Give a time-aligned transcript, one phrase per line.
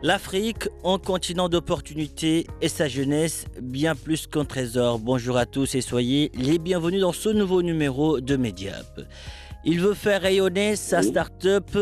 [0.00, 5.00] L'Afrique, un continent d'opportunités et sa jeunesse, bien plus qu'un trésor.
[5.00, 9.00] Bonjour à tous et soyez les bienvenus dans ce nouveau numéro de Mediap.
[9.64, 11.76] Il veut faire rayonner sa start-up.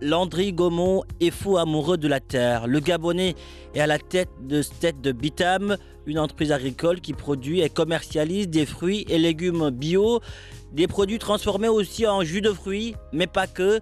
[0.00, 2.66] Landry Gaumont est fou amoureux de la terre.
[2.66, 3.36] Le Gabonais
[3.74, 8.48] est à la tête de tête de Bitam, une entreprise agricole qui produit et commercialise
[8.48, 10.20] des fruits et légumes bio,
[10.72, 13.78] des produits transformés aussi en jus de fruits, mais pas que.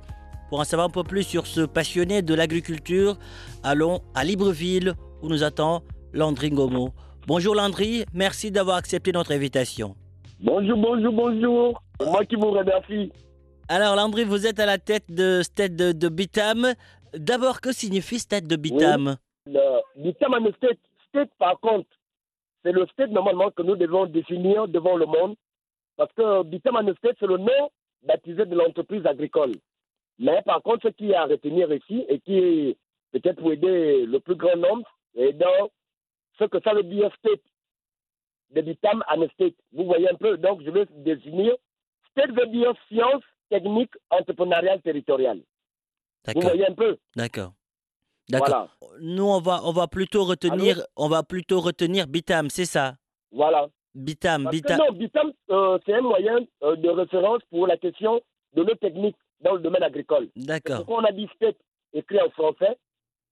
[0.48, 3.18] Pour en savoir un peu plus sur ce passionné de l'agriculture,
[3.62, 5.82] allons à Libreville où nous attend
[6.14, 6.92] Landry Gaumont.
[7.27, 9.94] Bonjour Landry, merci d'avoir accepté notre invitation.
[10.41, 11.82] Bonjour, bonjour, bonjour.
[12.00, 13.12] C'est moi qui vous remercie.
[13.69, 16.72] Alors Landry, vous êtes à la tête de Stade de, de Bitam.
[17.12, 19.16] D'abord, que signifie Stade de Bitam?
[19.46, 19.60] Le
[20.02, 20.78] Bitam and State,
[21.10, 21.88] state par contre,
[22.64, 25.34] c'est le state normalement que nous devons définir devant le monde.
[25.98, 27.70] Parce que Bitam State, c'est le nom
[28.06, 29.52] baptisé de l'entreprise agricole.
[30.19, 32.77] Mais par contre, ce qui est à retenir ici et qui est
[33.12, 35.70] peut-être pour aider le plus grand nombre, et dans
[36.38, 37.41] ce que ça veut dire state,
[38.50, 39.55] de Bitam and State.
[39.72, 41.55] Vous voyez un peu, donc je vais définir.
[42.10, 45.41] State veut dire science, technique, entrepreneuriale, territoriale.
[46.34, 47.53] Vous voyez un peu d'accord.
[48.31, 48.69] D'accord.
[48.81, 48.98] Voilà.
[49.00, 52.97] Nous, on va, on va plutôt retenir, on va plutôt retenir Bitam, c'est ça?
[53.32, 53.69] Voilà.
[53.94, 54.78] Bitam, Parce Bitam.
[54.78, 58.21] que non, Bitam, euh, c'est un moyen euh, de référence pour la question
[58.54, 60.28] de nos techniques dans le domaine agricole.
[60.37, 61.56] D'accord, pourquoi on a dit state
[61.93, 62.76] écrit en français,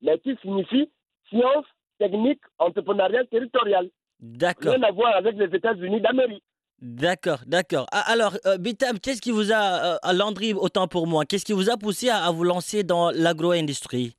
[0.03, 0.91] mais qui signifie
[1.29, 1.65] science,
[1.99, 3.91] technique, entrepreneuriale, territoriale.
[4.21, 6.43] d'accord, Rien à voir avec les États-Unis d'Amérique.
[6.81, 7.87] d'accord, d'accord.
[7.93, 11.71] Ah, alors, euh, Bitam, qu'est-ce qui vous a, euh, autant pour moi, qu'est-ce qui vous
[11.71, 14.15] a poussé à, à vous lancer dans l'agro-industrie?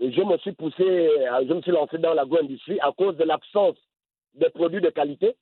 [0.00, 3.76] Je me suis poussé, euh, je me suis lancé dans l'agro-industrie à cause de l'absence
[4.34, 5.34] de produits de qualité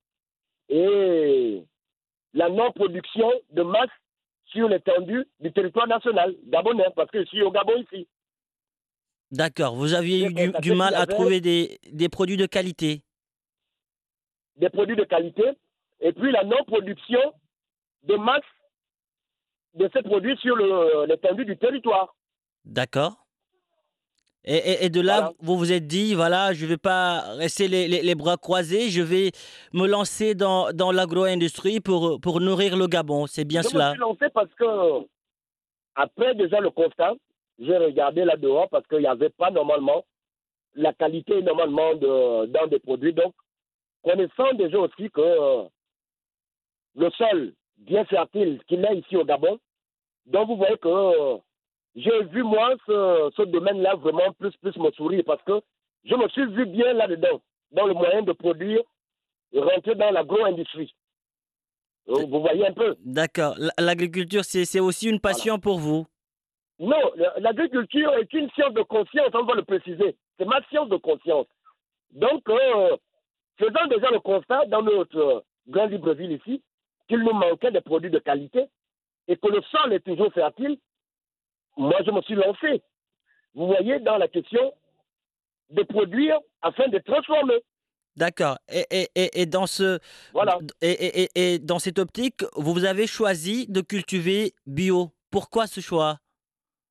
[0.69, 1.63] et
[2.33, 3.91] la non-production de masse
[4.47, 8.09] sur l'étendue du territoire national gabonais, parce que je suis au Gabon ici.
[9.31, 13.03] D'accord, vous aviez eu du, mal à trouver des, des produits de qualité.
[14.57, 15.43] Des produits de qualité
[16.01, 17.21] et puis la non-production
[18.05, 18.43] de masse
[19.75, 20.57] de ces produits sur
[21.07, 22.15] l'étendue du territoire.
[22.65, 23.26] D'accord.
[24.47, 25.33] Et, et- et de là, Voilà.
[25.41, 28.91] vous vous êtes dit, voilà, je ne vais pas rester les, les- les bras croisés,
[28.91, 29.33] je vais
[29.73, 33.27] me lancer dans, dans l'agro-industrie pour, pour nourrir le Gabon.
[33.27, 33.89] C'est bien je cela.
[33.89, 35.07] me suis lancé parce que,
[35.97, 37.15] après déjà le constat,
[37.59, 40.05] j'ai regardé là dehors parce qu'il n'y avait pas normalement
[40.75, 43.15] la qualité normalement de, dans des produits.
[43.15, 43.35] Donc,
[44.05, 45.65] connaissant déjà aussi que euh,
[46.95, 49.59] le sol bien fertile qu'il est ici au Gabon,
[50.27, 51.37] donc vous voyez que euh,
[51.97, 55.61] j'ai vu moi ce, ce domaine-là vraiment plus plus me sourire parce que
[56.05, 57.41] je me suis vu bien là-dedans,
[57.73, 58.81] dans le moyen de produire
[59.53, 60.95] et rentrer dans l'agro-industrie.
[62.09, 63.57] Euh, Vous voyez un peu D'accord.
[63.79, 66.07] L'agriculture, c'est aussi une passion pour vous?
[66.79, 67.01] Non,
[67.39, 70.15] l'agriculture est une science de conscience, on va le préciser.
[70.39, 71.47] C'est ma science de conscience.
[72.13, 72.97] Donc, euh,
[73.59, 76.63] faisant déjà le constat dans notre euh, grand Libreville ici,
[77.09, 78.67] qu'il nous manquait des produits de qualité
[79.27, 80.77] et que le sol est toujours fertile,
[81.77, 82.83] moi je me suis lancé.
[83.55, 84.73] Vous voyez, dans la question
[85.71, 87.63] de produire afin de transformer.
[88.17, 88.57] D'accord.
[88.73, 89.99] Et, et, et, et dans ce,
[90.33, 90.59] Voilà.
[90.81, 95.11] et, et, et- et dans cette optique, vous avez choisi de cultiver bio.
[95.31, 96.19] Pourquoi ce choix?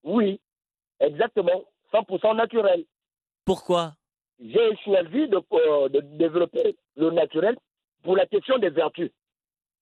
[0.04, 0.40] Oui,
[1.00, 1.64] exactement.
[1.94, 2.86] 100% naturel.
[3.46, 3.94] Pourquoi?
[4.40, 7.56] J'ai choisi de, euh, de développer le naturel
[8.04, 9.10] pour la question des vertus.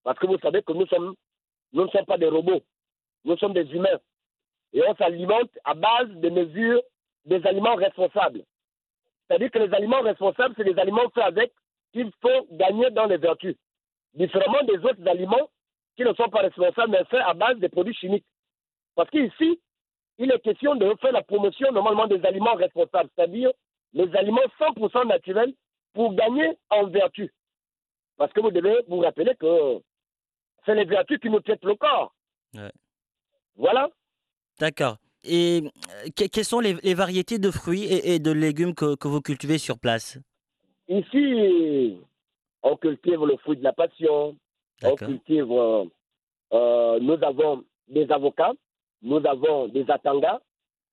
[0.04, 1.16] Parce que vous savez que nous, sommes,
[1.74, 2.62] nous ne sommes pas des robots,
[3.26, 4.00] nous sommes des humains.
[4.74, 6.82] Et on s'alimente à base de mesures
[7.26, 8.44] des aliments responsables.
[9.28, 11.52] C'est-à-dire que les aliments responsables, c'est des aliments faits avec
[11.94, 13.56] qu'il faut gagner dans les vertus.
[14.14, 15.50] Différemment des autres aliments
[15.96, 18.26] qui ne sont pas responsables, mais faits à base des produits chimiques.
[18.96, 19.60] Parce qu'ici,
[20.18, 23.52] il est question de faire la promotion normalement des aliments responsables, c'est-à-dire
[23.94, 25.54] les aliments 100% naturels
[25.94, 27.32] pour gagner en vertu.
[28.18, 29.80] Parce que vous devez vous rappeler que
[30.66, 32.14] c'est les vertus qui nous traitent le corps.
[32.54, 32.72] Ouais.
[33.56, 33.90] Voilà.
[34.60, 34.98] D'accord.
[35.24, 38.96] Et euh, que- quelles sont les, les variétés de fruits et, et de légumes que,
[38.96, 40.18] que vous cultivez sur place?
[40.90, 41.98] Ici,
[42.62, 44.36] on cultive le fruit de la passion,
[44.84, 45.08] on D'accord.
[45.08, 45.86] cultive, euh,
[46.54, 48.52] euh, nous avons des avocats,
[49.02, 50.42] nous avons des atangas,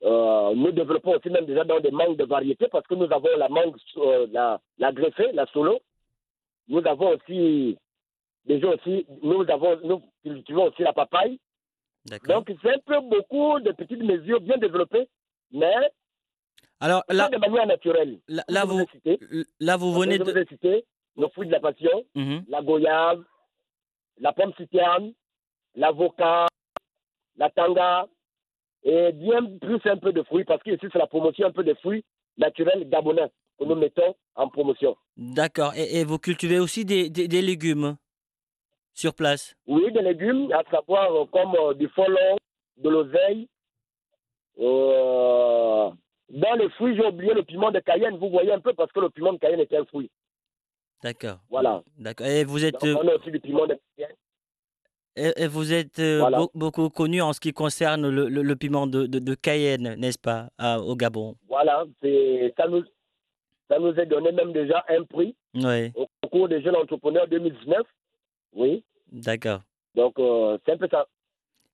[0.04, 3.28] euh, nous développons aussi même déjà dans des mangues de variété parce que nous avons
[3.36, 5.80] la mangue, euh, la, la greffée, la solo.
[6.68, 7.76] Nous avons aussi,
[8.46, 11.38] déjà aussi, nous avons, nous cultivons aussi la papaye.
[12.26, 15.08] Donc c'est un peu beaucoup de petites mesures bien développées,
[15.52, 15.72] mais
[16.80, 18.20] Alors là, de manière naturelle.
[18.28, 18.78] là, vous,
[19.60, 20.44] là, venez vous de.
[20.48, 20.84] cité
[21.16, 22.44] le fruit de la passion, Mhm.
[22.48, 23.22] la goyave,
[24.18, 25.12] la pomme citerne,
[25.74, 26.46] l'avocat,
[27.36, 28.06] la tanga,
[28.82, 31.74] et bien plus un peu de fruits, parce qu'ici c'est la promotion un peu de
[31.74, 32.04] fruits
[32.38, 34.96] naturels gabonais que nous mettons en promotion.
[35.18, 35.74] D'accord.
[35.76, 37.96] Et, et vous cultivez aussi des, des, des légumes?
[38.94, 42.36] Sur place Oui, des légumes, à savoir euh, comme euh, du folon,
[42.78, 43.48] de l'oseille.
[44.58, 45.90] Euh,
[46.30, 49.00] dans les fruits, j'ai oublié le piment de Cayenne, vous voyez un peu, parce que
[49.00, 50.10] le piment de Cayenne est un fruit.
[51.02, 51.38] D'accord.
[51.48, 51.82] Voilà.
[51.98, 52.26] D'accord.
[52.26, 54.14] Et vous êtes, Donc, on a aussi du piment de Cayenne.
[55.16, 56.40] et, et vous êtes euh, Voilà.
[56.54, 60.18] beaucoup connu en ce qui concerne le, le, le piment de, de, de Cayenne, n'est-ce
[60.18, 61.36] pas, à- au Gabon?
[61.48, 61.84] Voilà,
[62.56, 62.84] ça nous,
[63.68, 65.90] ça nous est donné même déjà un prix Oui.
[65.94, 67.78] au concours des jeunes entrepreneurs 2019.
[68.52, 69.60] Oui, D'accord.
[69.94, 71.06] donc euh, c'est un peu ça.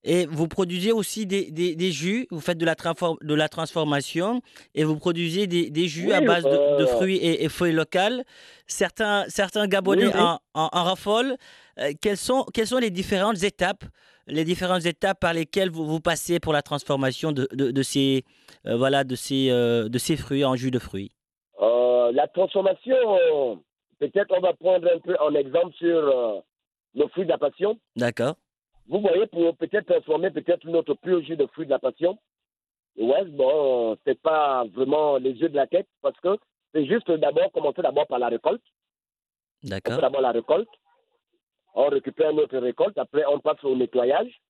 [0.04, 4.40] Et vous produisez aussi des, des, des jus, vous faites de la, de la transformation
[4.74, 7.72] et vous produisez des, des jus à base de, de euh, fruits et, et feuilles
[7.72, 8.24] locales.
[8.68, 10.20] Certains, certains Gabonais Oui, oui.
[10.20, 11.36] En, en, en raffolent.
[11.80, 13.84] Euh, quelles, sont, quelles sont les différentes étapes,
[14.28, 18.24] les différentes étapes par lesquelles vous, vous passez pour la transformation de, de, de ces,
[18.66, 21.10] euh, voilà, de, ces, de ces fruits en jus de fruits?
[22.12, 22.94] La transformation,
[23.98, 26.44] peut-être on va prendre un peu en exemple sur
[26.96, 27.78] le fruit de la passion.
[27.94, 28.34] D'accord
[28.88, 32.18] Vous voyez, pour peut-être transformer peut-être notre pur jus de fruit de la passion,
[32.96, 36.38] ouais, bon, euh, c'est pas vraiment les yeux de la tête parce que
[36.72, 38.62] c'est juste d'abord commencer d'abord par la récolte.
[39.62, 40.68] D'accord d'abord la récolte.
[41.74, 42.96] On récupère notre récolte.
[42.96, 44.40] Après, on passe au nettoyage.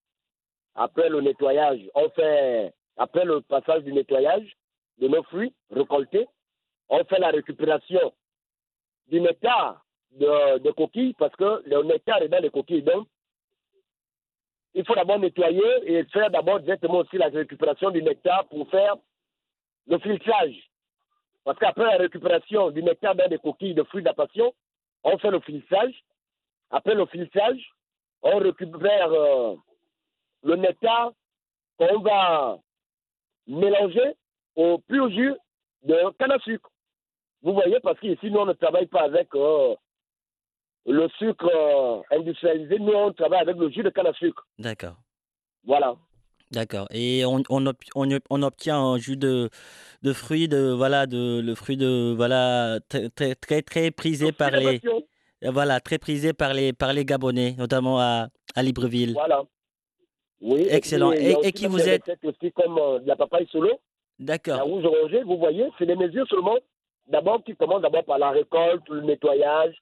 [0.77, 4.57] Après le nettoyage, on fait, après le passage du nettoyage
[4.99, 6.29] de nos fruits récoltés,
[6.89, 8.13] on fait la récupération
[9.09, 12.83] du nectar de, coquilles parce que le nectar est dans les coquilles.
[12.83, 13.07] Donc,
[14.75, 18.97] il faut d'abord nettoyer et faire d'abord directement aussi la récupération du nectar pour faire
[19.87, 20.71] le filtrage.
[21.45, 24.53] Parce qu'après la récupération du nectar dans les coquilles de fruits de la passion,
[25.05, 25.95] on fait le filtrage.
[26.71, 27.71] Après le filtrage,
[28.23, 29.55] on récupère euh,
[30.43, 31.13] le nectar
[31.79, 32.59] qu'on va
[33.47, 34.15] mélanger
[34.57, 35.35] au pur jus
[35.85, 36.71] de canne à sucre.
[37.43, 39.77] Vous voyez, parce qu'ici, nous, on ne travaille pas avec euh,
[40.87, 44.47] le sucre euh, industrialisé, nous, on travaille avec le jus de canne à sucre.
[44.59, 44.97] D'accord.
[45.65, 45.97] Voilà.
[46.53, 46.87] D'accord.
[46.93, 49.51] Et on, on, ob- on, ob- on obtient un jus de,
[50.03, 54.81] de fruits, de, voilà, de, le fruit de, voilà, très, très, très, prisé par les,
[55.43, 59.13] voilà, très prisé par les, par les Gabonais, notamment à, à Libreville.
[59.15, 59.43] Voilà.
[60.41, 60.67] Oui.
[60.71, 61.11] Excellent.
[61.13, 63.71] Et- qui vous êtes aussi comme euh, de la papaye solo.
[64.19, 64.63] La D'accord.
[64.63, 66.57] rouge orangée, vous voyez, c'est des mesures seulement,
[67.09, 69.75] d'abord qui commencent d'abord par la récolte, le nettoyage,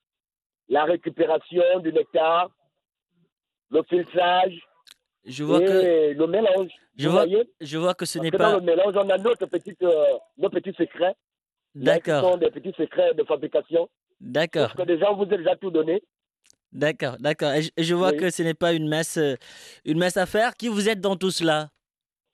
[0.68, 2.50] la récupération du nectar,
[3.70, 4.58] le filtrage
[5.24, 6.70] Je vois et que, le mélange.
[6.96, 8.54] je vois, voyez je vois que ce n'est que dans pas.
[8.56, 10.04] le mélange, on a notre petite, euh,
[10.38, 11.14] nos petits secrets.
[11.74, 12.22] D'accord.
[12.32, 13.88] sont des petits secrets de fabrication.
[14.20, 14.68] D'accord.
[14.68, 16.02] Parce que déjà, on vous a déjà tout donné.
[16.72, 17.16] D'accord.
[17.18, 17.52] D'accord.
[17.52, 18.16] Et je, et je vois Oui.
[18.16, 19.34] que ce n'est pas une messe, euh,
[19.84, 20.54] une messe à faire.
[20.54, 21.68] Qui vous êtes dans tout cela?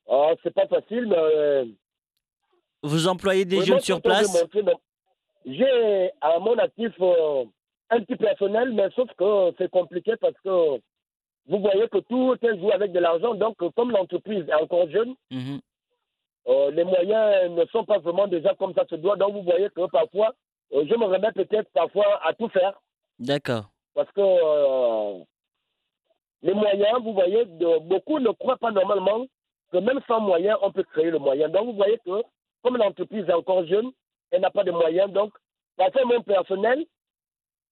[0.07, 1.17] Oh, c'est pas facile, mais.
[1.17, 1.65] euh,
[2.83, 4.45] Vous employez des vraiment, jeunes sur place?
[5.47, 7.45] J'ai à mon actif euh,
[7.91, 10.79] un petit personnel, mais sauf que c'est compliqué parce que
[11.47, 13.35] vous voyez que tout est joué avec de l'argent.
[13.35, 15.61] Donc, comme l'entreprise est encore jeune, Mhm.
[16.49, 19.17] euh, les moyens ne sont pas vraiment déjà comme ça se doit.
[19.17, 20.33] Donc, vous voyez que parfois,
[20.73, 22.81] euh, je me remets peut-être parfois à tout faire
[23.19, 23.65] D'accord.
[23.95, 25.25] parce que euh,
[26.43, 29.27] les moyens, vous voyez, de, beaucoup ne croient pas normalement
[29.73, 31.49] que même sans moyens, on peut créer le moyen.
[31.49, 32.23] Donc, vous voyez que
[32.63, 33.91] comme l'entreprise est encore jeune,
[34.31, 35.11] elle n'a pas de moyens.
[35.13, 35.33] Donc,
[35.77, 36.85] parfois, mon personnel,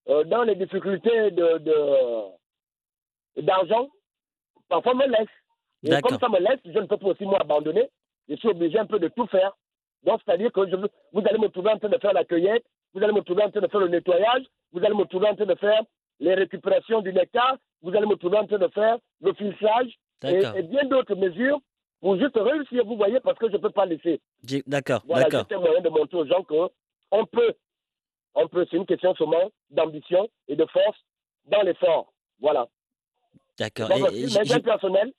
[0.09, 3.89] euh, dans les difficultés de, de- d'argent,
[4.69, 5.29] parfois me laisse.
[5.85, 6.11] Et D'accord.
[6.11, 7.89] comme ça me laisse, je ne peux pas aussi moi abandonner.
[8.29, 9.57] Je suis obligé un peu de tout faire.
[10.05, 13.03] Donc, c'est-à-dire que je, vous allez me trouver en train de faire la cueillette, vous
[13.03, 15.47] allez me trouver en train de faire le nettoyage, vous allez me trouver en train
[15.47, 15.83] de faire
[16.21, 19.93] les récupérations du nectar, vous allez me trouver en train de faire le filtrage
[20.25, 21.61] et, bien d'autres mesures
[22.01, 24.21] pour juste réussir, vous voyez, parce que je ne peux pas laisser.
[24.67, 25.03] D'accord.
[25.07, 25.41] Voilà, D'accord.
[25.41, 27.55] juste un moyen de montrer aux gens qu'on peut,
[28.39, 30.99] on peut, c'est une question seulement d'ambition et de force
[31.47, 32.13] dans l'effort.
[32.41, 32.69] Voilà.
[33.59, 33.89] D'accord.
[33.89, 35.13] Personnel,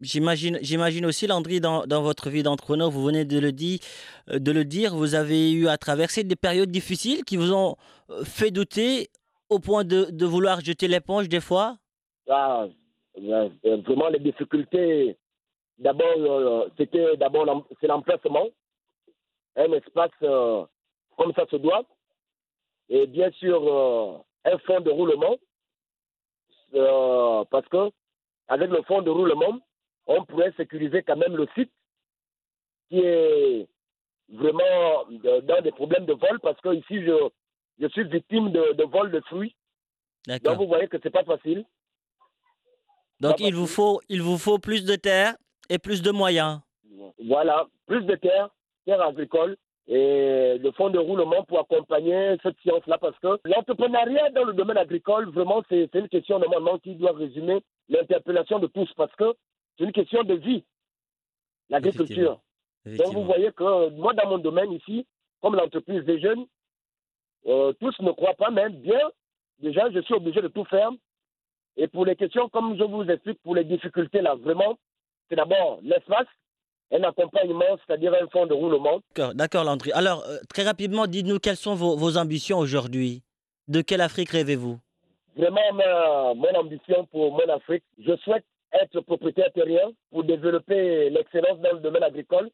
[0.00, 3.80] J'imagine, j'imagine aussi, Landry, dans, dans votre vie d'entrepreneur, vous venez de le, dire,
[4.30, 7.74] euh, de le dire, vous avez eu à traverser des périodes difficiles qui vous ont
[8.10, 9.08] euh, fait douter
[9.48, 11.76] au point de, de vouloir jeter l'éponge des fois?
[12.28, 12.66] Ah,
[13.16, 15.16] Vraiment, les difficultés,
[15.78, 18.46] d'abord, euh, c'était d'abord c'est l'emplacement,
[19.56, 21.82] un espace comme ça se doit,
[22.88, 25.36] et bien sûr, un fond de roulement,
[27.50, 27.90] parce que
[28.48, 29.58] avec le fond de roulement,
[30.06, 31.70] on pourrait sécuriser quand même le site
[32.88, 33.68] qui est
[34.30, 35.04] vraiment
[35.42, 37.28] dans des problèmes de vol parce que ici je,
[37.78, 39.54] je suis victime de, vol de fruits.
[40.26, 41.64] Donc vous voyez que c'est pas facile.
[43.20, 45.36] Donc il vous faut il vous faut plus de terre
[45.68, 46.60] et plus de moyens.
[47.26, 48.48] Voilà, plus de terre,
[48.86, 49.56] terre agricole
[49.88, 54.76] et le fonds de roulement pour accompagner cette science-là parce que l'entrepreneuriat dans le domaine
[54.76, 59.34] agricole, vraiment, c'est une question normalement qui doit résumer l'interpellation de tous parce que
[59.76, 60.62] c'est une question de vie,
[61.70, 62.38] l'agriculture.
[62.84, 65.06] Donc vous voyez que moi, dans mon domaine ici,
[65.40, 66.44] comme l'entreprise des jeunes,
[67.46, 69.00] euh, tous ne croient pas, même bien,
[69.58, 70.90] déjà, je suis obligé de tout faire.
[71.78, 74.78] Et pour les questions, comme je vous explique, pour les difficultés, là, vraiment,
[75.28, 76.26] c'est d'abord l'espace,
[76.90, 79.00] un accompagnement, c'est-à-dire un fonds de roulement.
[79.34, 79.92] D'accord, Landry.
[79.92, 83.22] Alors, euh, très rapidement, dites-nous quelles sont vos, vos ambitions aujourd'hui?
[83.68, 84.78] De quelle Afrique rêvez-vous?
[85.36, 91.72] Vraiment, mon ambition pour mon Afrique, je souhaite être propriétaire terrien pour développer l'excellence dans
[91.72, 92.50] le domaine agricole,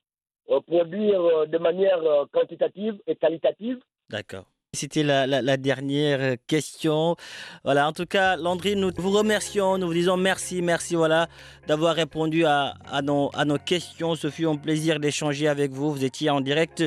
[0.51, 2.01] euh, produire euh, de manière
[2.33, 3.79] quantitative et qualitative.
[4.11, 4.45] D'accord.
[4.75, 7.17] C'était la, dernière question.
[7.65, 11.29] Voilà, en tout cas, Landry, nous vous remercions, nous vous disons merci, merci voilà,
[11.67, 14.15] d'avoir répondu à, nos, à nos questions.
[14.15, 15.93] Ce fut un plaisir d'échanger avec vous.
[15.93, 16.85] Vous étiez en direct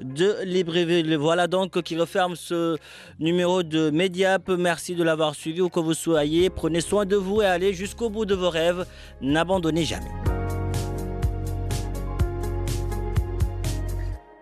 [0.00, 1.16] de Libreville.
[1.16, 2.76] Voilà donc qui referme ce
[3.18, 4.48] numéro de Mediap.
[4.48, 6.50] Merci de l'avoir suivi où que vous soyez.
[6.50, 8.86] Prenez soin de vous et allez jusqu'au bout de vos rêves.
[9.20, 10.29] N'abandonnez jamais.